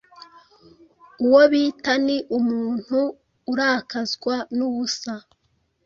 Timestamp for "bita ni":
1.51-2.17